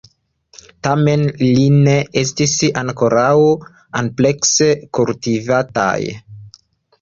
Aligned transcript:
Tamen, 0.85 1.25
ili 1.47 1.65
ne 1.83 1.93
estis 2.21 2.55
ankoraŭ 2.81 3.35
amplekse 4.01 4.71
kultivataj. 5.01 5.93